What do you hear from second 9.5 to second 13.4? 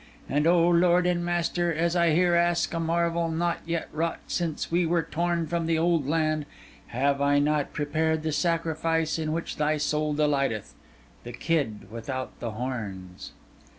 thy soul delighteth—the kid without the horns?